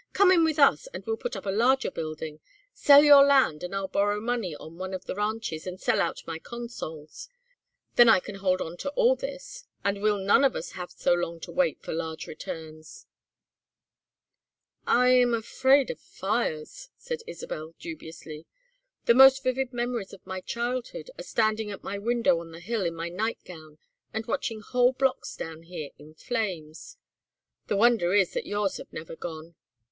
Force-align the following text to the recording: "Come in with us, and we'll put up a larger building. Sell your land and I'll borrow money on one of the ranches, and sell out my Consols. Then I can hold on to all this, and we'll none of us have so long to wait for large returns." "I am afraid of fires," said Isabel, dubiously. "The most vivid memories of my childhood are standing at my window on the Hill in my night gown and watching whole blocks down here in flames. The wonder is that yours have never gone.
"Come 0.13 0.31
in 0.31 0.43
with 0.43 0.57
us, 0.57 0.87
and 0.95 1.05
we'll 1.05 1.15
put 1.15 1.35
up 1.35 1.45
a 1.45 1.51
larger 1.51 1.91
building. 1.91 2.39
Sell 2.73 3.03
your 3.03 3.23
land 3.23 3.61
and 3.61 3.75
I'll 3.75 3.87
borrow 3.87 4.19
money 4.19 4.55
on 4.55 4.79
one 4.79 4.95
of 4.95 5.05
the 5.05 5.13
ranches, 5.13 5.67
and 5.67 5.79
sell 5.79 6.01
out 6.01 6.25
my 6.25 6.39
Consols. 6.39 7.29
Then 7.97 8.09
I 8.09 8.19
can 8.19 8.33
hold 8.37 8.61
on 8.61 8.77
to 8.77 8.89
all 8.93 9.15
this, 9.15 9.65
and 9.83 10.01
we'll 10.01 10.17
none 10.17 10.43
of 10.43 10.55
us 10.55 10.71
have 10.71 10.89
so 10.89 11.13
long 11.13 11.39
to 11.41 11.51
wait 11.51 11.83
for 11.83 11.93
large 11.93 12.25
returns." 12.25 13.05
"I 14.87 15.09
am 15.09 15.35
afraid 15.35 15.91
of 15.91 15.99
fires," 15.99 16.89
said 16.97 17.19
Isabel, 17.27 17.75
dubiously. 17.77 18.47
"The 19.05 19.13
most 19.13 19.43
vivid 19.43 19.71
memories 19.71 20.13
of 20.13 20.25
my 20.25 20.41
childhood 20.41 21.11
are 21.19 21.23
standing 21.23 21.69
at 21.69 21.83
my 21.83 21.99
window 21.99 22.39
on 22.39 22.49
the 22.49 22.59
Hill 22.59 22.85
in 22.87 22.95
my 22.95 23.09
night 23.09 23.37
gown 23.45 23.77
and 24.15 24.25
watching 24.25 24.61
whole 24.61 24.93
blocks 24.93 25.35
down 25.35 25.61
here 25.61 25.91
in 25.99 26.15
flames. 26.15 26.97
The 27.67 27.77
wonder 27.77 28.15
is 28.15 28.33
that 28.33 28.47
yours 28.47 28.77
have 28.77 28.91
never 28.91 29.15
gone. 29.15 29.53